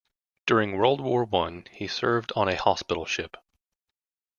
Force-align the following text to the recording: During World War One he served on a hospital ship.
During 0.47 0.77
World 0.77 0.99
War 0.99 1.25
One 1.25 1.65
he 1.73 1.87
served 1.87 2.31
on 2.35 2.47
a 2.47 2.55
hospital 2.55 3.05
ship. 3.05 3.37